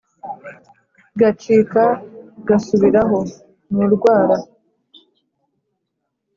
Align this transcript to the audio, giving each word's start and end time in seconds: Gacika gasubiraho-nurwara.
Gacika 1.19 1.83
gasubiraho-nurwara. 2.47 4.37